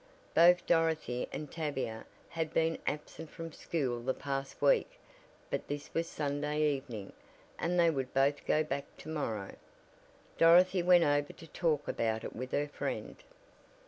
Both 0.33 0.65
Dorothy 0.65 1.27
and 1.31 1.51
Tavia 1.51 2.07
had 2.29 2.55
been 2.55 2.79
absent 2.87 3.29
from 3.29 3.53
school 3.53 4.01
the 4.01 4.15
past 4.15 4.59
week 4.59 4.97
but 5.51 5.67
this 5.67 5.93
was 5.93 6.07
Sunday 6.09 6.59
evening, 6.71 7.13
and 7.59 7.79
they 7.79 7.91
would 7.91 8.11
both 8.11 8.43
go 8.47 8.63
back 8.63 8.85
to 8.97 9.09
morrow. 9.09 9.53
Dorothy 10.39 10.81
went 10.81 11.03
over 11.03 11.33
to 11.33 11.45
talk 11.45 11.87
about 11.87 12.23
it 12.23 12.35
with 12.35 12.51
her 12.51 12.67
friend. 12.67 13.17